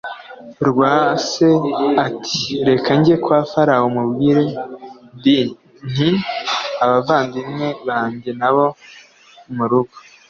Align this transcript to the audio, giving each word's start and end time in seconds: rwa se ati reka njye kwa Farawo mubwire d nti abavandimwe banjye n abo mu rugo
rwa 0.67 0.95
se 1.29 1.49
ati 2.07 2.39
reka 2.67 2.91
njye 2.99 3.15
kwa 3.23 3.39
Farawo 3.51 3.87
mubwire 3.95 4.45
d 5.21 5.23
nti 5.89 6.09
abavandimwe 6.83 7.67
banjye 7.87 8.31
n 8.39 8.41
abo 8.49 8.65
mu 9.55 9.65
rugo 9.71 9.95